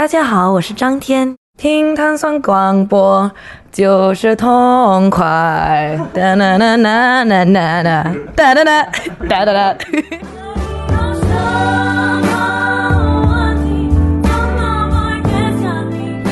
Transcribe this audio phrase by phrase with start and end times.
[0.00, 3.30] 大家好，我是张天，听糖蒜广播
[3.70, 6.00] 就是痛快。
[6.14, 8.82] 哒啦啦啦啦啦啦，哒哒哒
[9.28, 9.76] 哒哒哒。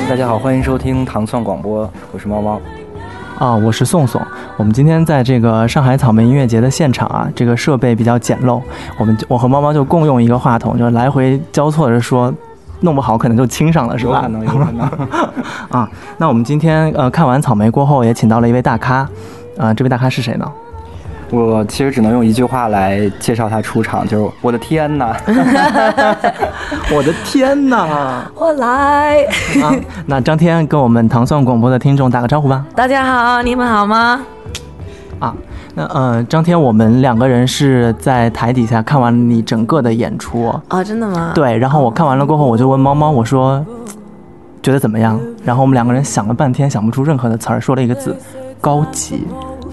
[0.09, 2.59] 大家好，欢迎收听糖蒜广播，我是猫猫。
[3.39, 4.19] 啊，我是宋宋。
[4.57, 8.63] 我们今天在这个上海草莓音乐节的现场啊，这个设备比较简陋，
[8.99, 12.33] 我们我和猫猫就共用一个话筒，就来回交错着说，
[12.81, 14.23] 弄不好可能就亲上了，是吧？
[14.23, 14.89] 有可能，有可能。
[15.71, 19.09] 啊，那我们今天呃看完草莓过后，也请到了一位大咖，
[19.59, 20.51] 啊，这位大咖是谁呢？
[21.31, 25.15] 我其实只能用一句话来介绍他出场，就是我的天哪！
[26.91, 28.25] 我的天哪！
[28.35, 29.25] 我来。
[29.63, 29.75] 啊，
[30.07, 32.65] 那张天跟我们糖蒜广播的听众打个招呼吧。
[32.75, 34.23] 大家好，你们好吗？
[35.19, 35.35] 啊，
[35.79, 40.53] 那呃，张天，我们两个人是在台底下看完你整个的演出。
[40.71, 41.31] 哦，真的吗？
[41.37, 43.65] 对，然后我看完了过后，我就问猫猫，我说
[44.61, 45.21] 觉得怎么样？
[45.45, 48.17] 然后我们两个人想了半天，想不出任何的词儿，说了一个字：
[48.61, 49.25] 高级。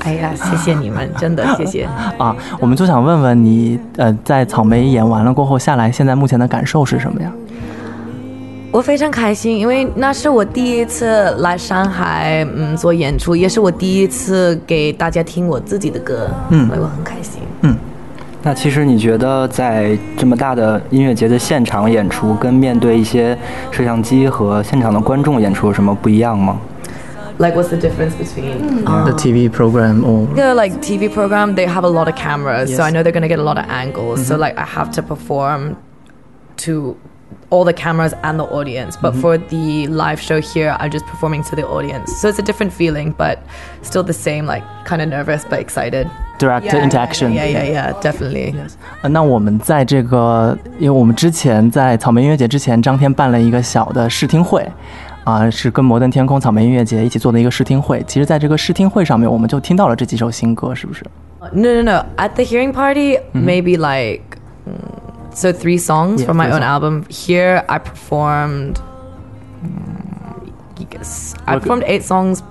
[0.02, 1.89] 哎呀，谢谢你们，真的谢谢
[2.20, 2.36] 啊！
[2.59, 7.31] 我们就想问问你，呃，在草莓演完了过后下来，现在目前的感受是什么呀？
[8.76, 17.42] 我非常开心，因为那是我第一次来上海，嗯，做演出，也是我第一次给大家听我自己的歌，嗯，所以我很开心。
[17.62, 17.73] 嗯，
[18.44, 23.38] 那其实你觉得在这么大的音乐节的现场演出，跟面对一些
[23.72, 26.60] 摄像机和现场的观众演出有什么不一样吗
[27.38, 31.89] ？like what's the difference between the TV program or yeah like TV program they have a
[31.89, 32.76] lot of cameras yes.
[32.76, 34.28] so I know they're going to get a lot of angles mm-hmm.
[34.28, 35.78] so like I have to perform
[36.66, 36.98] to
[37.50, 39.20] all the cameras and the audience but mm-hmm.
[39.20, 42.73] for the live show here I'm just performing to the audience so it's a different
[42.73, 43.39] feeling but
[43.83, 47.92] still the same like kind of nervous but excited direct yeah, interaction yeah yeah yeah
[48.00, 48.77] definitely yes
[49.09, 54.67] 那我们在这个因为我们之前在草莓音乐节之前张天办了一个小的试听会
[55.23, 58.03] 啊，是跟摩登天空草莓音乐节一起做的一个试听会。
[58.06, 61.05] 其实，在这个试听会上面，我们就听到了这几首新歌，是不是？
[61.53, 62.07] No, no, no.
[62.17, 64.39] At the hearing party, maybe like
[65.35, 67.05] so three songs from my own album.
[67.08, 68.80] Here, I performed.
[70.92, 72.42] Yes, I performed eight songs.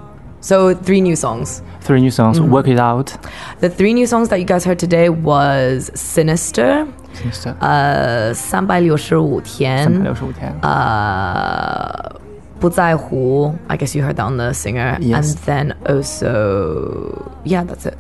[0.41, 1.61] So three new songs.
[1.81, 2.39] Three new songs.
[2.39, 3.17] Work it out.
[3.59, 6.87] The three new songs that you guys heard today was Sinister.
[7.13, 7.55] Sinister.
[7.59, 9.83] 呃，三百六十五天。
[9.83, 10.55] 三百六十五天。
[10.61, 12.15] 呃。
[12.59, 13.55] 不在乎.
[13.67, 14.97] I guess you heard that on the singer.
[14.99, 15.33] Yes.
[15.33, 17.97] And then also, yeah, that's it.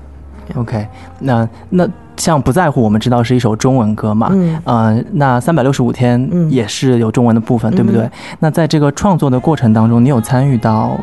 [0.54, 0.86] OK，
[1.20, 8.08] 那那像不在乎，我们知道是一首中文歌嘛，嗯，呃，那三百六十五天也是有中文的部分，对不对？
[8.38, 10.98] 那在这个创作的过程当中，你有参与到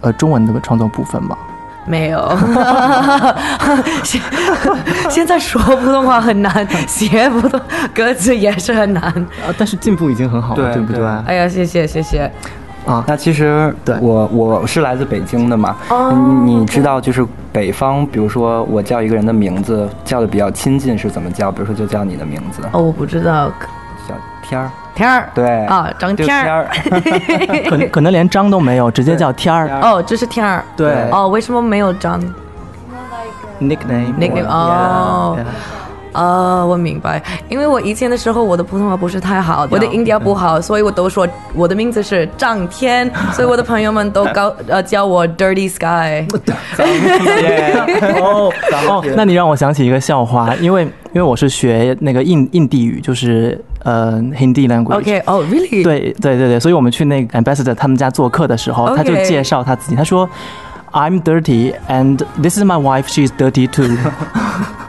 [0.00, 1.36] 呃中文的创作部分吗？
[1.86, 2.34] 没有，
[4.02, 4.18] 现
[5.10, 7.60] 现在说普通话很难，写普通
[7.94, 11.04] 歌词也是很难，啊，但是进步已经很好了，对不对？
[11.26, 12.32] 哎呀，谢谢谢谢。
[12.86, 13.96] 啊，那其实对。
[14.00, 15.74] 我我是来自北京的嘛，
[16.44, 21.50] 你你知道就是北方，比如说我叫一个人的名字叫的比较亲近是怎么叫？
[21.50, 22.62] 比如说就叫你的名字。
[22.72, 23.48] 哦，我不知道，
[24.06, 24.70] 叫天儿。
[24.94, 25.64] 天儿，对。
[25.66, 26.68] 啊，张天儿，
[27.68, 29.68] 可能可能连张都没有，直接叫天儿。
[29.80, 31.10] 哦，这是天儿，对。
[31.10, 32.20] 哦，为什么没有张
[33.60, 34.14] ？Nickname。
[34.14, 35.36] Nickname 哦。
[36.14, 46.24] 啊，我明白，因为我以前的时候，我的普通话不是太好，我的音调不好，所以我都说我的名字是张天，所以我的朋友们都高呃叫我 Dirty Sky。
[48.22, 48.52] 哦，
[48.88, 54.98] 哦，那你让我想起一个笑话，因为因为我是学那个印印地语，就是呃 Hindi language。
[54.98, 55.82] OK，哦，Really？
[55.82, 60.30] 对对对对，所以我们去那个 Ambassador 他们家做客的时候，他就介绍他自己，他说
[60.92, 63.88] I'm dirty and this is my wife, she's dirty too。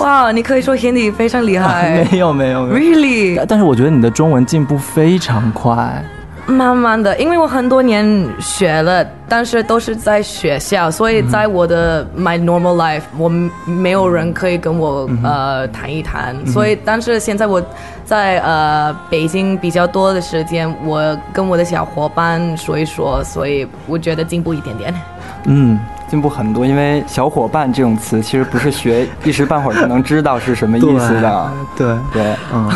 [0.00, 2.06] 哇，你可以说 Hindi 非常厉害。
[2.10, 3.44] 没有没有，Really？
[3.46, 6.02] 但是我觉得你的中文进步非常快。
[6.46, 13.28] 慢慢的，因为我很多年学了，但是都是在学校，所以在我的 my normal life，我
[13.66, 16.34] 没有人可以跟我呃谈一谈。
[16.46, 17.62] 所以，但是现在我
[18.04, 24.94] 在呃北京比较多的时间，我跟我的小伙伴说一说，所以我觉得进步一点点。
[25.44, 25.78] 嗯。
[26.10, 31.52] 进步很多，因为“小伙伴”这种词其实不是学一时半会儿就能知道是什么意思的。
[31.76, 32.68] 对对，嗯。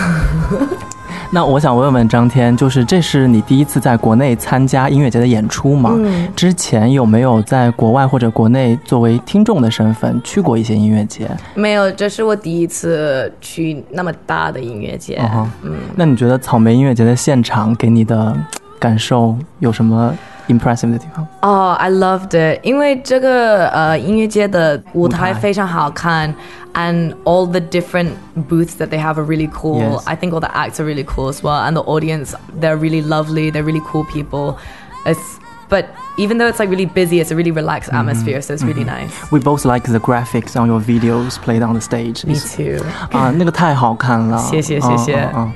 [1.31, 5.91] 那我想问问张天，就是这是你第一次在国内参加音乐节的演出吗？
[5.97, 6.29] 嗯。
[6.37, 11.29] 之前有没有在国外或者国内作为听众的身份去过一些音乐节？
[11.55, 15.21] 没有，这是我第一次去那么大的音乐节。
[15.63, 15.75] 嗯。
[15.97, 18.33] 那你觉得草莓音乐节的现场给你的
[18.79, 20.15] 感受有什么？
[20.48, 21.28] impressive 的地方？
[21.42, 26.34] 哦、i loved it，因为这个呃音乐节的舞台舞台非常好看。
[26.76, 29.82] And all the different booths that they have are really cool.
[29.82, 30.04] Yes.
[30.06, 31.60] I think all the acts are really cool as well.
[31.60, 33.50] And the audience, they're really lovely.
[33.50, 34.60] They're really cool people.
[35.04, 35.40] It's
[35.74, 35.86] but
[36.18, 38.42] even though it's like really busy, it's a really relaxed atmosphere.
[38.42, 39.12] So it's really nice.
[39.32, 42.26] We both like the graphics on your videos played on the stage.
[42.26, 42.84] Me too.
[43.12, 44.38] 啊， 那个太好看了。
[44.40, 45.54] 谢谢谢谢嗯嗯嗯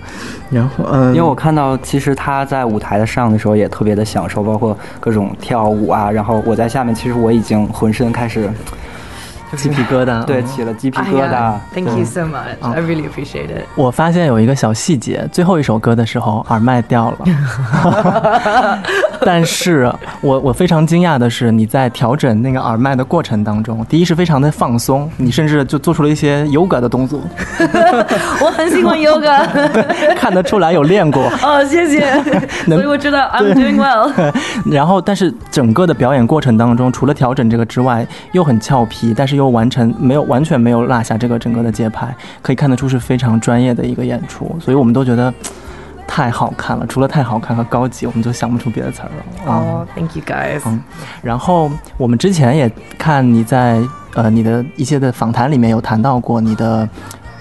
[0.52, 6.12] 然后，嗯，因为我看到，其实他在舞台上的时候也特别的享受，包括各种跳舞啊。
[6.12, 8.48] 然后我在下面，其实我已经浑身开始
[9.57, 10.25] 鸡皮疙瘩。
[10.25, 11.53] 对嗯起了鸡皮 Ah, 疙瘩。
[11.75, 12.57] Thank you so much.
[12.61, 13.65] I really appreciate it.
[13.75, 18.79] 我发现有一个小细节，最后一首歌的时候耳麦掉了，
[19.25, 27.21] 但是我我非常惊讶的是，你在调整那个耳麦的过程当中，第一是非常的放松，你甚至就做出了一些 yoga 的动作，
[28.41, 29.47] 我很喜欢 yoga.
[30.17, 31.23] 看得出来有练过。
[31.43, 32.13] 哦，谢谢。
[32.67, 34.33] 所以我知道 I'm doing well.
[34.65, 45.33] 然后，但是整个的表演过程当中，除了调整这个之外，又很俏皮，但是又完成没有完全没有落下这个整个的节拍，可以看得出是非常专业的一个演出，所以我们都觉得
[46.07, 46.87] 太好看了。
[46.87, 49.47] 除了太好看和高级，我们就想不出别的词儿了。
[49.47, 50.61] 哦、Oh, thank you guys.
[50.67, 50.83] 嗯，
[51.23, 53.81] 然后我们之前也看你在
[54.15, 56.89] 呃你的一些的访谈里面有谈到过你的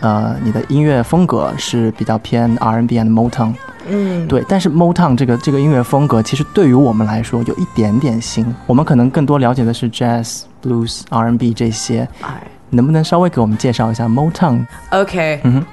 [0.01, 3.53] 呃你的音乐风格是比较偏 R&B and Motown，
[3.89, 15.39] 嗯，对，但是 Motown 这个这个音乐风格其实对于我们来说有一点点新，我们可能更多了解的是 Jazz、Blues、R&B 这些，哎能不能稍微给我们介绍一下 Motown？Okay.
[15.43, 15.65] 嗯哼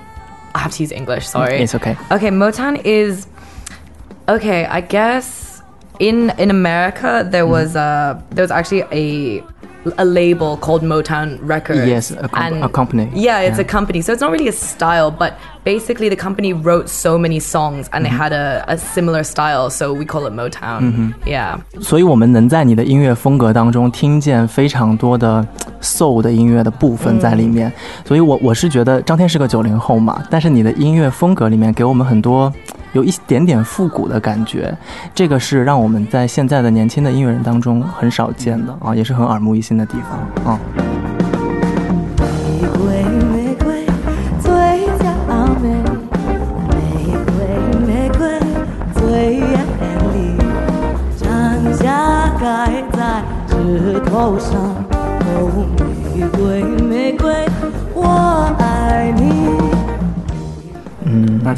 [0.53, 1.27] I have to use English.
[1.27, 1.97] Sorry.，It's okay。
[2.09, 3.27] Okay, Motown is
[4.29, 4.65] okay.
[4.67, 5.61] I guess
[5.99, 9.43] in in America there was a there was actually a
[9.98, 11.88] a label called Motown Records.
[11.88, 13.10] Yes, a com- a company.
[13.14, 13.62] Yeah, it's Yeah.
[13.62, 14.02] a company.
[14.02, 15.34] So it's not really a style, but
[15.64, 18.18] basically the company wrote so many songs and they Mm-hmm.
[18.22, 21.14] had a, a similar style, so we call it Motown.
[21.26, 21.60] Yeah.
[21.82, 25.46] 所以我们能在你的音乐风格当中听见非常多的
[25.82, 27.72] soul 的音乐的部分在里面。
[28.06, 32.54] 所以我我是觉得张天是个九零后嘛，但是你的音乐风格里面给我们很多
[32.95, 34.75] 有一点点复古的感觉，
[35.15, 40.59] 这个是让我们在现在的年轻的音乐人当中很少见的啊，也是很耳目一新的地方啊。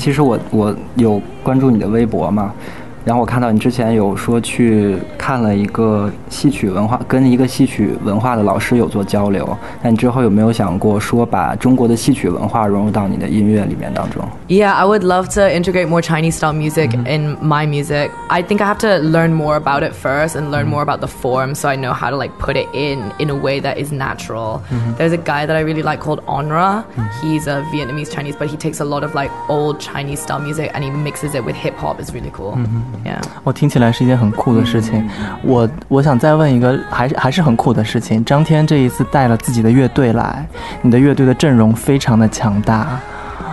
[0.07, 2.55] 其实我我有关注你的微博嘛，
[3.06, 9.58] 然后我看到你之前有说去看了一个戏曲文化，跟一个戏曲文化的老师有做交流。
[9.82, 14.24] 那你之后有没有想过说把中国的戏曲文化融入到你的音乐里面当中？
[14.48, 18.12] Yeah, I would love to integrate more Chinese style music in my music.
[18.28, 21.08] I think I have to learn more about it first and learn more about the
[21.08, 23.92] form so I know how to like put it in in a way that is
[23.92, 24.62] natural.
[25.00, 26.84] There's a guy that I really like called Onra.
[27.24, 30.70] He's a Vietnamese Chinese, but he takes a lot of like old Chinese style music
[30.76, 32.00] and he mixes it with hip hop.
[32.00, 32.60] It's really cool.
[33.45, 35.09] 我听起来是一件很酷的事情。
[35.43, 38.25] 我我想再问一个，还是还是很酷的事情。
[38.25, 40.47] 张天这一次带了自己的乐队来，
[40.83, 43.01] 你的乐队的阵容非常的强大。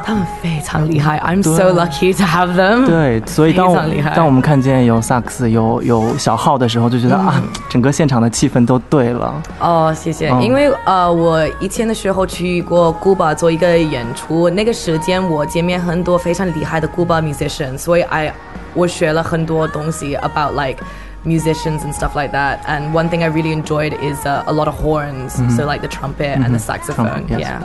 [0.05, 1.19] 他们非常厉害.
[1.21, 1.83] I'm so 对。
[1.85, 2.87] lucky to have them.
[2.87, 9.43] 对，所以当我非常厉害当我们看见有萨克斯、有有小号的时候，就觉得、啊，整个现场的气氛都对了。
[9.61, 10.31] 哦，谢谢。
[10.31, 18.33] 嗯因为呃，我以前的时候去过古巴做一个演出，那个时间我见面很多非常厉害的古巴 musician，所以 I
[18.75, 20.83] 我学了很多东西 about like
[21.25, 22.59] musicians and stuff like that.
[22.67, 25.89] And one thing I really enjoyed is uh, a lot of horns, so like the
[25.89, 27.07] trumpet and the saxophone.
[27.07, 27.41] Trumpet, yes.
[27.41, 27.61] Yeah.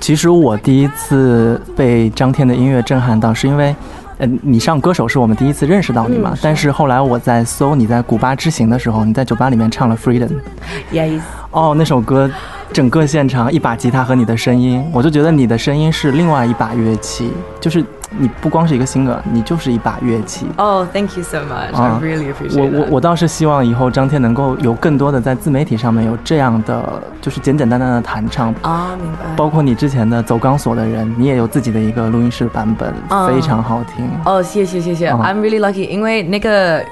[0.00, 3.74] 其实我第一次被张天的音乐震撼到，是因为，
[4.18, 6.34] 呃，你上歌手是我们第一次认识到你嘛。
[6.40, 10.28] 但是后来我在搜你在古巴之行的时候，你在酒吧里面唱了《Freedom》。
[10.92, 12.30] He's 哦，那首歌，
[12.72, 20.46] 整个现场一把吉他和你的声音，我就觉得你的声音是另外一把乐器，就是你不光是一个 singer，你就是一把乐器。
[20.56, 21.74] Oh, thank you so much.
[21.74, 29.34] 啊 I really appreciate 我.我我倒是希望以后张天能够有更多的在自媒体上面有这样的，就是简简单单的弹唱，啊，明白。
[29.36, 34.08] 包括你之前的走钢索的人，你也有自己的一个录音室版本，啊非常好听。
[34.24, 36.84] 哦，谢谢谢谢、嗯 I'm really lucky，因为那个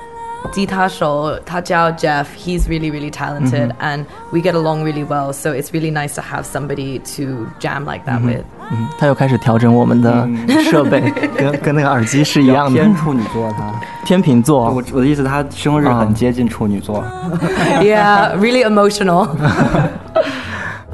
[0.52, 5.33] 吉他手他叫 Jeff, he's really really talented、and we get along really well.
[5.33, 8.44] So it's really nice to have somebody to jam like that with.
[8.71, 10.28] 嗯，他又开始调整我们的
[10.71, 11.00] 设备，
[11.37, 12.80] 跟跟那个耳机是一样的。
[12.80, 13.73] 天处女座他，
[14.04, 17.04] 天秤座我，我的意思，他生日很接近处女座。
[17.83, 19.28] yeah, really emotional.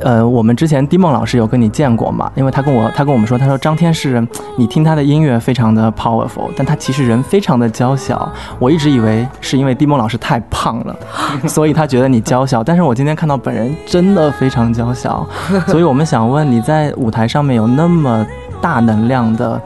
[0.02, 2.30] 呃，我们之前迪梦老师有跟你见过嘛？
[2.34, 4.26] 因为他跟我他跟我们说，他说张天是，
[4.56, 8.30] 你听他的音乐非常的 powerful，但他其实人非常的娇小。
[8.58, 10.96] 我一直以为是因为迪梦老师太胖了，
[11.46, 12.64] 所以他觉得你娇小。
[12.64, 15.26] 但是我今天看到本人真的非常娇小，
[15.68, 18.26] 所以我们想问你在舞台上面有那么
[18.60, 19.60] 大能量的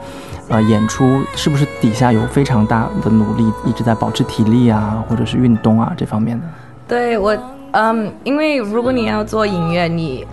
[0.49, 6.45] 呃演出，是不是底下有非常大的努力，一直在保持体力啊，或者是运动啊这方面的？
[6.87, 7.37] 对我。
[7.77, 10.25] 嗯，因为如果你要做音乐，你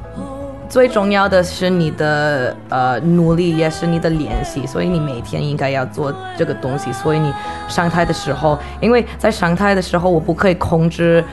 [0.69, 6.93] 最重要的是你的呃努力，也是你的练习，所以你每天应该要做这个东西。
[6.93, 7.33] 所以你
[7.67, 11.25] 上台的时候，因为在上台的时候，我不可以控制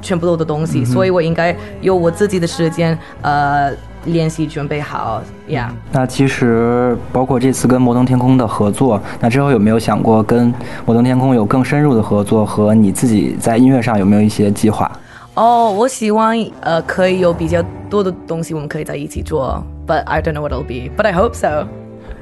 [0.00, 3.72] 全部的东西，所以我应该有我自己的时间，呃。
[4.06, 5.72] 练习准备好呀。
[5.92, 10.52] 那其实包括这次跟摩登天空的合作，那之后有没有想过跟
[10.84, 12.44] 摩登天空有更深入的合作？
[12.44, 14.90] 和你自己在音乐上有没有一些计划？
[15.35, 21.67] 哦，我希望呃可以有比较多的东西我们可以在一起做，But I don't know what it'll be, but I hope so.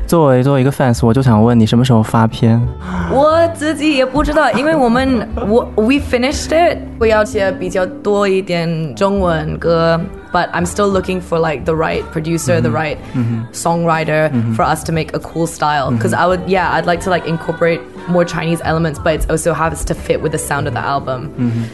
[0.07, 2.61] 作为作为一个 fans，我就想问你什么时候发片？
[3.11, 9.99] 我自己也不知道，因为我们我 we finished it，我要写比较多一点中文歌，
[10.31, 12.97] but I'm still looking for like the right producer, the right
[13.51, 15.89] songwriter for us to make a cool style.
[15.89, 19.53] Because I would, yeah, I'd like to like incorporate more Chinese elements, but it also
[19.53, 21.31] has to fit with the sound of the album.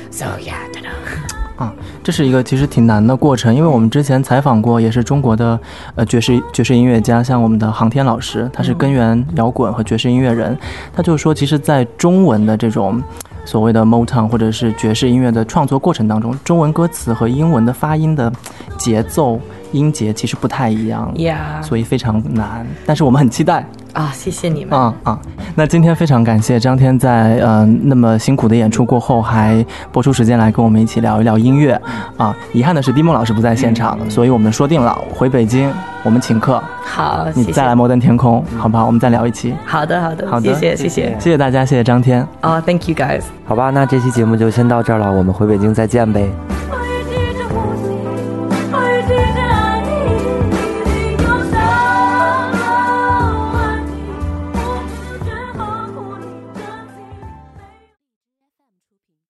[0.10, 0.92] So yeah, I don't know.
[1.57, 1.73] 啊，
[2.03, 5.59] 这是一个其实挺难的过程，因为我们之前采访过，也是中国的
[5.95, 10.57] 呃爵士爵士音乐家，像我们的航天老师，他是根源摇滚和爵士音乐人，
[10.95, 13.03] 他就说，其实，在中文的这种
[13.45, 18.31] 所谓的 Motown 或者是爵士音乐的创作过程当中，中文歌词和英文的发音的
[18.77, 19.41] 节奏
[19.73, 23.67] 音节其实不太一样，Yeah，所以非常难，但是我们很期待。
[23.97, 24.79] 啊，谢谢你们。
[24.79, 25.19] 啊啊，
[25.55, 31.81] 那今天非常感谢张天在呃那么辛苦的演出过后，还播出时间来跟我们一起聊一聊音乐。
[32.19, 35.73] 啊，遗憾的是，迪梦老师不在现场，所以我们说定了回北京，
[36.03, 36.63] 我们请客。
[36.85, 38.85] 好，你再来摩登天空，好不好？
[38.85, 39.55] 我们再聊一期。
[39.65, 42.21] 好的，好的，好的，谢谢，谢谢，谢谢大家，谢谢张天。
[42.43, 43.23] 啊，Thank you guys。
[43.47, 46.31] 好吧，那这期节目就先到这儿了，我们回北京再见呗。